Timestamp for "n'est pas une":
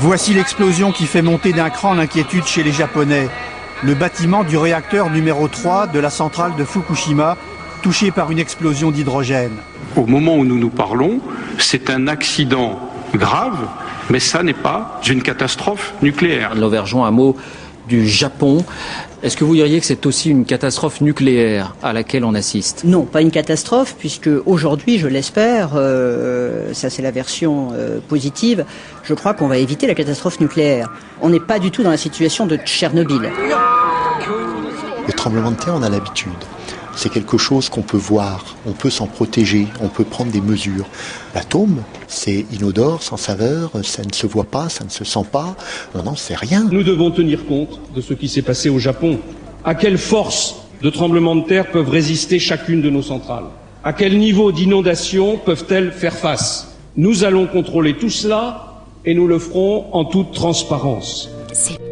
14.42-15.22